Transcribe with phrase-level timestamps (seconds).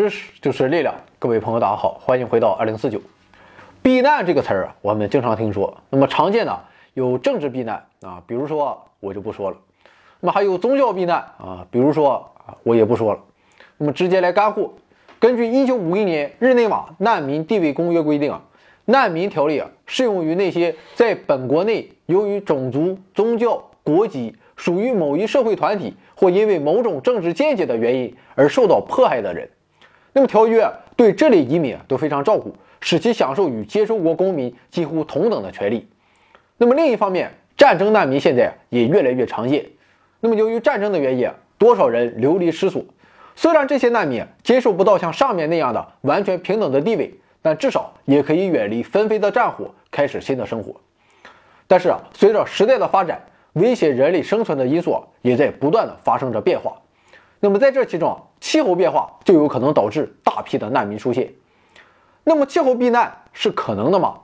[0.00, 2.98] 知识就是力量，各位朋友，大家好，欢迎回到二零四九。
[3.82, 5.76] 避难这个词儿啊，我们经常听说。
[5.90, 6.58] 那么常见的
[6.94, 9.58] 有政治避难啊，比如说我就不说了。
[10.20, 13.20] 那么还有宗教避难啊，比如说啊，我也不说了。
[13.76, 14.72] 那么直接来干货。
[15.18, 18.40] 根据一九五一年日内瓦难民地位公约规定啊，
[18.86, 29.50] 难民条例啊适用于那些在本国内由于种族、宗教、国籍属于某一社会团体或因为某种政治见解的原因而受到迫害的人。
[30.12, 35.88] 那么条约对这类移民都非常照顾，使其享受与接收国公民几乎同等的权利。
[36.56, 39.64] 那么另一方面，战争难民现在也越来越常见。
[40.20, 42.84] 那么由于战争的原因，多少人流离失所。
[43.36, 50.74] 虽然这些难民接受不到像上面那样的完全平等的地位，但至少也可以远离纷飞的战火，开始新的生活。
[51.66, 53.22] 但是，随着时代的发展，
[53.54, 56.76] 威胁人类生存的因素也在不断的发生着变化。
[57.40, 61.32] 那么在这其中，气候变化就有可能导致大批的难民出现。
[62.22, 64.18] 那么气候避难是可能的吗？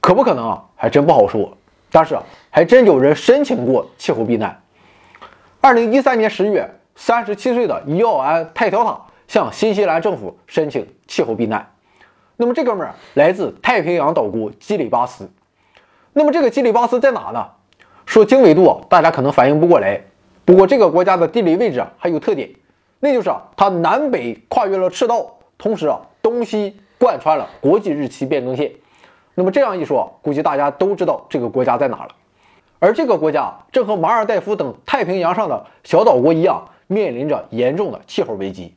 [0.00, 0.64] 可不可能啊？
[0.74, 1.56] 还真不好说。
[1.90, 2.18] 但是
[2.50, 4.62] 还真有人申请过气候避难。
[5.60, 11.70] 二零一三年十月，三十七岁的伊奥安·泰条塔向新西兰政府申请气候避难。
[12.36, 15.30] 那么这哥们儿来自太平洋岛国基里巴斯。
[16.12, 17.48] 那么这个基里巴斯在哪呢？
[18.06, 20.02] 说经纬度，大家可能反应不过来。
[20.48, 22.48] 不过这个国家的地理位置啊还有特点，
[23.00, 28.72] 那就是啊，它南北跨越了赤道，同时啊，东西贯穿了国际日期变更线。
[29.34, 32.08] 那么这样一说，估计大家都知道这个国家在哪了。
[32.78, 38.74] 而这个国家正和马尔代夫等太平洋上的小岛国一样，面临着严重的气候危机。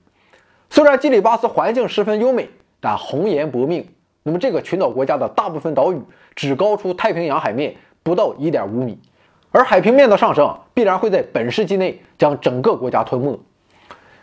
[0.69, 2.49] 虽然基里巴斯环境十分优美，
[2.81, 3.87] 但红颜薄命。
[4.23, 6.01] 那么这个群岛国家的大部分岛屿
[6.35, 8.99] 只高出太平洋海面不到一点五米。
[9.53, 13.39] 而海平面的上升必然会在本世纪内将整个国家吞没。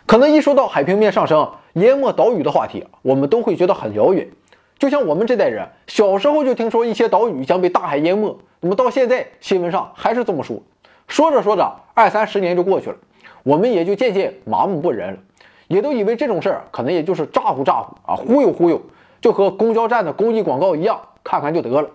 [0.05, 4.27] 可能一说到海平面上升、淹没岛屿的话题，我们都会觉得很遥远。
[4.77, 10.61] 就像我们这代人小时候就听说一些岛屿将被大海淹没，那么到现在新闻上还是这么说。
[11.07, 12.97] 说着说着，二三十年就过去了，
[13.43, 15.19] 我们也就渐渐麻木不仁了，
[15.69, 18.81] 也都以为这种事儿可能也就是咋呼咋呼啊，忽悠忽悠，
[19.21, 21.89] 就和公交站的公益广告一样，看看就得了。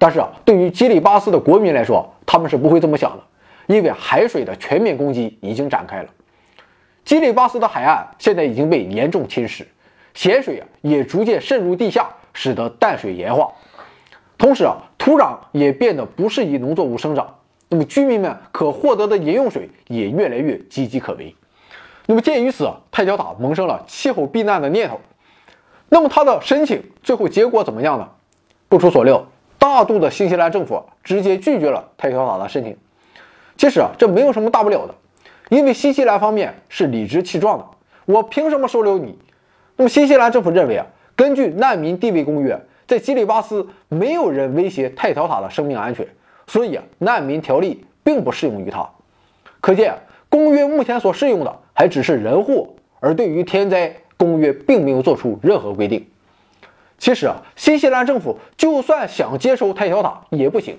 [0.00, 3.22] 但是啊，对于基里巴斯的国民来说，他们是不会这么想的，
[3.68, 6.08] 因为海水的全面攻击已经展开了。
[7.04, 9.64] 基里巴斯的海岸现在已经被严重侵蚀，
[10.14, 13.52] 咸水啊也逐渐渗入地下，使得淡水盐化。
[14.36, 17.36] 同时啊，土壤也变得不适宜农作物生长，
[17.68, 21.34] 那么居民们可获得的饮用水也越来越岌岌可危。
[22.06, 24.98] 那么鉴于此，泰焦塔萌生了气候避难的念头。
[25.90, 28.08] 那么他的申请最后结果怎么样呢？
[28.68, 29.26] 不出所料。
[29.58, 32.76] 大度的新西兰政府直接拒绝了泰条塔的申请。
[33.58, 34.94] 其实啊，这没有什么大不了的，
[35.50, 37.66] 因为新西兰方面是理直气壮的，
[38.06, 39.18] 我凭什么收留你？
[39.76, 40.86] 那么新西兰政府认为啊，
[41.16, 46.06] 根据难民地位公约，在基里巴斯没有人威胁泰条塔的生命安全，
[46.46, 48.88] 所以啊，难民条例并不适用于他。
[49.60, 49.92] 可见，
[50.28, 52.68] 公约目前所适用的还只是人祸，
[53.00, 56.06] 而对于天灾，公约并没有做出任何规定。
[56.96, 60.78] 其实啊，新西兰政府就算想接收泰条塔也不行，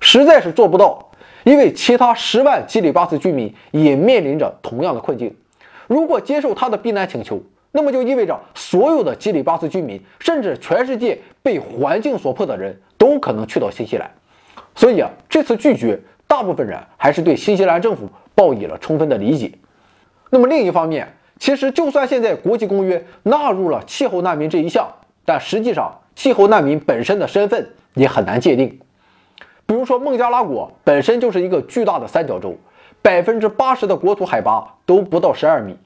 [0.00, 1.10] 实在是做不到，
[1.44, 5.34] 因为其他十万基里巴斯居民也面临着同样的困境。
[5.86, 7.42] 如果接受他的避难请求，
[7.72, 14.10] 那么就意味着所有的基里巴斯居民，甚至全世界被环境所迫的人都可能去到新西兰。
[14.74, 19.52] 所以啊，这次拒绝，大部分人还是对新西兰政府报以了充分的理解。
[20.30, 24.88] 那么另一方面，其实就算现在国际公约纳入了气候难民这一项，
[25.24, 28.78] 但实际上，气候难民本身的身份也很难界定。
[29.72, 32.54] 比如说，孟加拉国本身就是一个巨大的三角洲，
[33.00, 35.78] 百分之八十的国土海拔都不到十二米。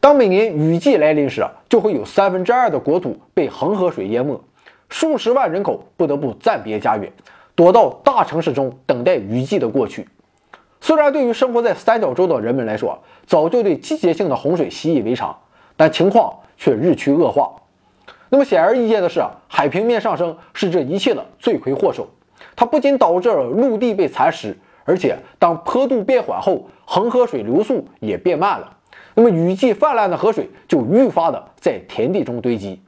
[0.00, 4.40] 当每年雨季来临时，就会有三分之二的国土被恒河水淹没，
[4.88, 7.12] 数十万人口不得不暂别家园，
[7.54, 10.08] 躲到大城市中等待雨季的过去。
[10.80, 15.36] 虽然对于生活在三角洲的人们来说，早就对季节性的洪水习以为常，
[15.76, 17.52] 但情况却日趋恶化。
[18.30, 22.08] 那么显而易见的是，海平面上升是这一切的罪魁祸首。
[22.56, 28.72] 它不仅导致了陆地被蚕食，而且当坡度变缓后，恒河水流速也变慢了。
[29.14, 32.80] 那么雨季泛滥的河水就愈发的在田地中堆积。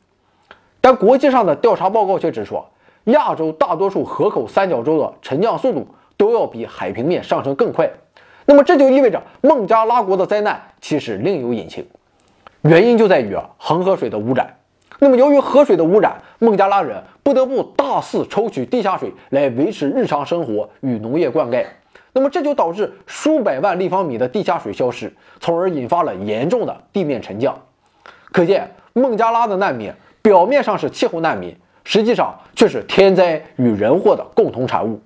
[0.81, 2.63] 但国际上的调查报告却指出，
[3.05, 5.87] 亚洲大多数河口三角洲的沉降速度
[6.17, 7.91] 都要比海平面上升更快。
[8.47, 11.87] 那么这就意味着孟加拉国的灾难其实另有隐情，
[12.63, 14.58] 原因就在于啊恒河水的污染。
[15.01, 21.65] 那么，由于河水的污染，孟加拉人不得不大肆抽取地下水来维持日常生活与农业灌溉。
[22.13, 27.57] 那么，这就导致数百万立方米的地下水消失，从而引发了严重的地面沉降。
[28.33, 35.01] 可见孟加拉的难民表面上是气候难民，实际上却是天灾与人祸的共同产物。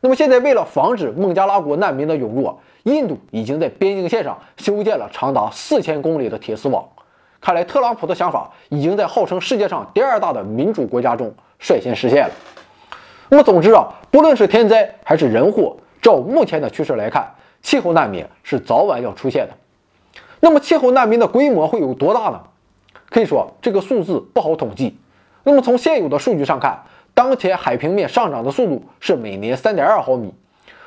[0.00, 6.86] 那么现在，为了防止孟加拉国难民的涌入，印度已经在边境线上修建了长达四千公里的铁丝网。
[7.46, 12.30] 看来，特朗普的想法已经在号称世界上第二大的民主国家中率先实现了。
[13.28, 17.32] 那么，总之啊，不论是天灾还是人祸，照目前的趋势来看，
[17.62, 19.54] 气候难民是早晚要出现的。
[20.40, 22.40] 那么，气候难民的规模会有多大呢？
[23.10, 24.98] 可以说，这个数字不好统计。
[25.44, 26.82] 那么，从现有的数据上看，
[27.14, 30.34] 当前海平面上涨的速度是每年三点二毫米。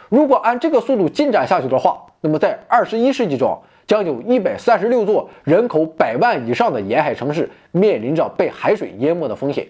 [0.10, 3.58] 如果按这个速度进展下去的话，那么在二十一世纪中，
[3.90, 9.66] 将有一百三十六座人口百万以上的沿海城市面临着被海水淹没的风险。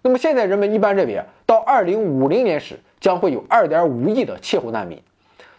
[0.00, 5.02] 那么现在人们一般认为，到二零五零年时将会有二点五亿的气候难民，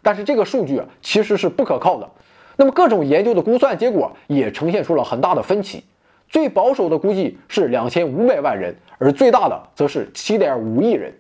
[0.02, 2.10] 但是这个数据其实是不可靠的。
[2.56, 5.84] 那么各种研究的估算结果也呈现出了很大的分歧。
[6.30, 11.14] 最保守的估计是两千五百万人，而最大的则是七点五亿人。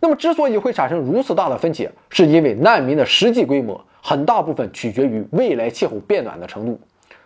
[0.00, 6.80] 那么，之所以会产生如此大的分歧，是因为难民的实际规模很大部分取决于未来气候变暖的程度，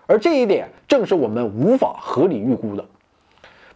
[0.07, 2.85] 而这一点正是我们无法合理预估的。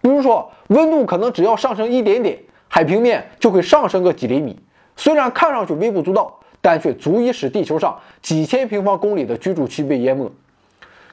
[0.00, 2.38] 比如说，温度可能只要上升一点点，
[2.68, 4.58] 海平面就会上升个几厘米，
[4.96, 10.30] 虽然看上去微不足道，但却足以使地球上几千平方公里的居住区被淹没。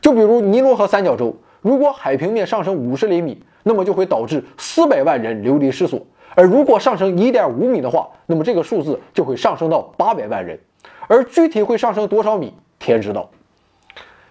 [0.01, 1.35] 就比如尼罗河三角洲。
[1.61, 5.97] 如果海平面上升五十厘米，那么就会导致四百万人流离失所；
[6.35, 10.59] 而如果上升一点五米的话，那么这个数字就会上升到八百万人。
[11.07, 13.29] 而具体会上升多少米，天知道。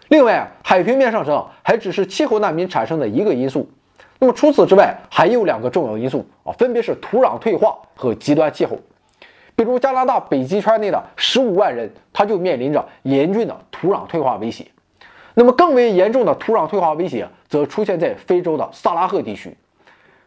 [0.09, 3.71] 另外，海平面上升还只是气候难民产生的一个因素。
[4.19, 8.79] 那么除此之外，还有两个重要因素啊，分别是土壤退化和极端气候。
[9.57, 14.67] 比如加拿大北极圈内的十五万人，他就面临着严峻的土壤退化威胁。
[15.35, 19.57] 那么更为严重的土壤退化威胁，则出现在非洲的萨拉赫地区。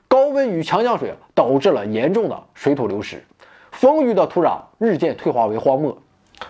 [0.08, 3.24] 高温与强降水导致了严重的水土流失，
[3.72, 5.98] 丰腴的土壤日渐退化为荒漠。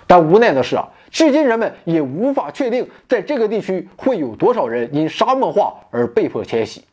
[0.07, 6.83] 但无奈的是啊，至今人们也无法确定在这个地区会有多少人因沙漠化而被迫迁徙。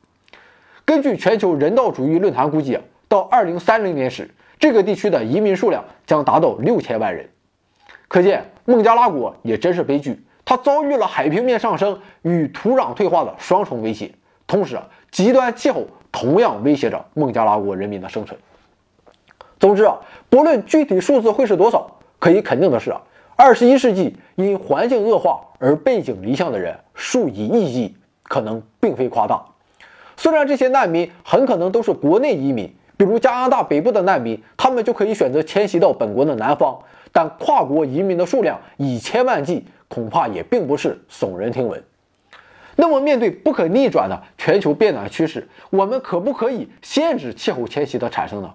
[0.84, 7.28] 根据全球人道主义论坛估计啊，到2030年时，这个地区的移民数量将达到六千万人。
[8.08, 10.24] 可见孟加拉国也真是悲剧。
[10.44, 14.12] 它遭遇了海平面上升与土壤退化的双重威胁，
[14.46, 18.38] 同时啊，极端气候同样威胁着孟加拉国人民的生存。
[19.60, 23.02] 总之啊，不论具体数字会是多少，可以肯定的是啊，
[23.34, 29.44] 二十一世纪因环境恶化而背井离乡的人数以亿计，可能并非夸大。
[30.16, 36.78] 虽然这些难民很可能都是国内移民，比如加拿大北部的难民，他们就可以选择迁徙到本国的南方，
[37.10, 39.66] 但跨国移民的数量以千万计。
[39.88, 41.82] 恐怕也并不是耸人听闻。
[42.76, 48.54] 那么，面对不可逆转的全球变暖趋势，我们可不可以限制气候迁徙的产生呢？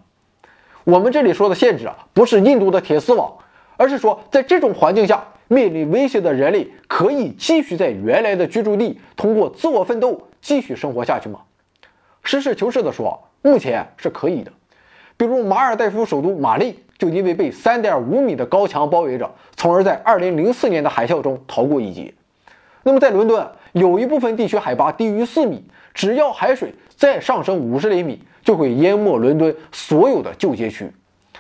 [0.84, 3.32] 我们这里说的限制啊，不是印度的铁丝网，
[3.78, 11.40] 而是说，在这种环境下面临威胁的人类，可以继续在原来的居住地通过自我奋斗继续生活下去吗？
[12.24, 14.52] 实事求是的说，目前是可以的。
[15.16, 16.76] 比如马尔代夫首都马累。
[16.98, 22.12] 就因为被三点五米的高墙包围着，从而在二零零四年的海啸中逃过一劫。
[22.82, 25.64] 那么在伦敦，有一部分地区海拔低于四米，
[25.94, 30.92] 只要海水再上升五十厘米，就会淹没伦敦所有的旧街区。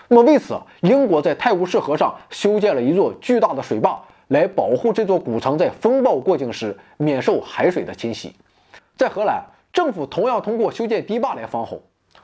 [0.09, 8.33] 那么为此，英国在泰晤士河上修建了一座巨大的水坝，来保护这座古城在风暴过境时免受海水的侵袭。
[8.95, 11.81] 在荷兰，政府同样通过修建堤坝来防洪。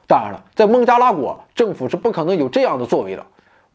[0.07, 3.25] 当然了，在孟加拉国，政府是不可能有这样的作为的。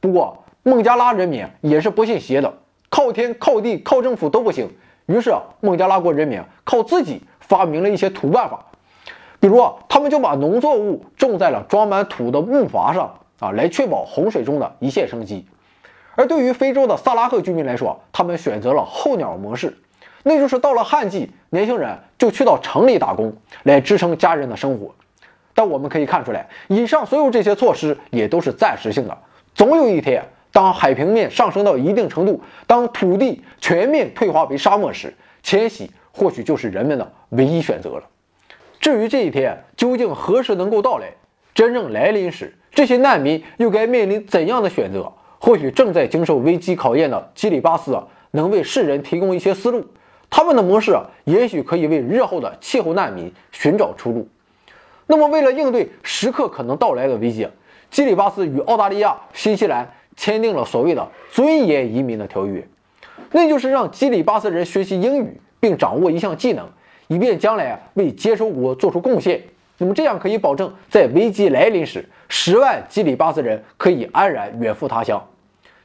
[0.01, 2.53] 不过，孟加拉人民也是不信邪的，
[2.89, 4.71] 靠天、靠地、靠政府都不行。
[5.07, 8.65] 于是，孟加拉国人民靠自己发明了一些土办法，
[9.41, 15.47] 比如，他们就把农作物种在了装满土的木筏上啊，来确保洪水中的一线生机。
[16.15, 19.79] 而对于非洲的萨拉赫居民来说，他们选择了候鸟模式，
[20.25, 24.95] 那就是到了旱季，年轻人就去到城里打工，来支撑家人的生活。
[25.55, 29.19] 但我们可以看出来，以上所有这些措施也都是暂时性的。
[29.55, 38.05] 总有一天，当海平面上升到一定程度，当土地全面退化为沙漠时，迁徙或许就是人们的唯一选择了。
[38.81, 41.09] 至于这一天究竟何时能够到来，
[41.55, 45.13] 真正来临时，这些难民又该面临怎样的选择？
[45.41, 47.97] 或许正在经受危机考验的基里巴斯
[48.33, 49.87] 能为世人提供一些思路。
[50.31, 54.29] 他们的模式也许可以为日后的气候难民寻找出路。
[55.07, 57.49] 那么，为了应对时刻可能到来的危机，
[57.91, 62.67] 基里巴斯与澳大利亚、新西兰签订了所谓的“尊严移民”的条约，
[63.33, 66.69] 那就是让基里巴斯人学习英语并掌握一项技能，
[67.07, 69.41] 以便将来啊为接收国做出贡献。
[69.79, 75.25] 那么这样可以保证在危机来临时，十万基里巴斯人可以安然远赴他乡。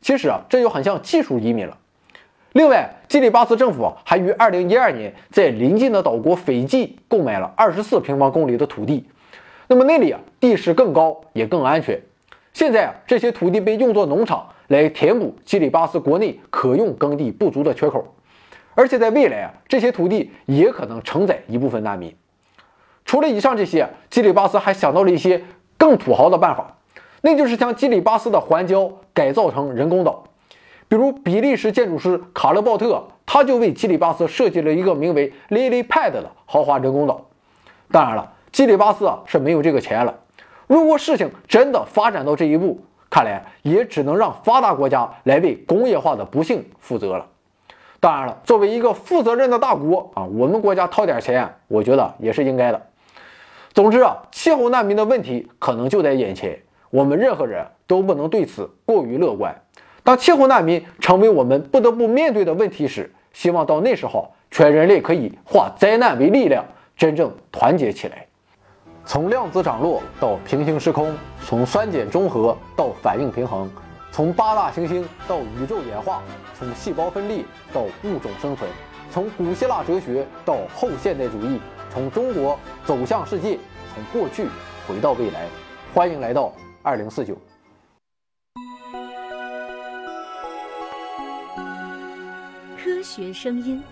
[0.02, 1.78] 其实啊，这就很像技术移民了。
[2.54, 9.08] 另外，基里巴斯政府还于2012年在邻近的岛国斐济购买了24平方公里的土地。
[9.68, 12.00] 那么那里啊地势更高，也更安全。
[12.52, 18.14] 现在啊这些土地被用作农场，来填补基里巴斯国内可用耕地不足的缺口。
[18.76, 22.14] 而且在未来啊，这些土地也可能承载一部分难民。
[23.06, 25.44] 除了以上这些，基里巴斯还想到了一些
[25.78, 26.78] 更土豪的办法，
[27.22, 30.24] 那就是将基里巴斯的环礁改造成人工岛。
[30.88, 37.26] 比如比利时建筑师卡勒鲍特，他就为基里巴斯设计了一个名为 Lily Pad 的豪华人工岛。
[37.92, 40.16] 当然了，基里巴斯啊是没有这个钱了。
[40.68, 42.80] 如果事情真的发展到这一步，
[43.10, 47.28] 看来也只能让发达国家来为工业化的不幸负责了。
[48.00, 52.82] 当然了，作为一个负责任的大国啊，我们国家掏点钱，我觉得也是应该的。
[53.74, 56.62] 总之啊，气候难民的问题可能就在眼前，
[56.92, 59.62] 我们任何人都不能对此过于乐观。
[60.04, 66.64] 当气候难民成为我们不得不面对的问题时，希望到那时候，全人类可以化灾难为力量，
[66.96, 68.28] 真正团结起来。
[69.06, 71.12] 从量子涨落到平行时空，
[71.44, 73.68] 从酸碱中和到反应平衡，
[74.12, 76.22] 从八大行星到宇宙演化，
[76.54, 78.70] 从细胞分裂到物种生存，
[79.10, 81.60] 从古希腊哲学到后现代主义。
[81.94, 83.60] 从中国走向世界，
[83.94, 84.48] 从过去
[84.88, 85.46] 回到未来，
[85.94, 87.38] 欢迎来到二零四九。
[92.84, 93.84] 科学声音。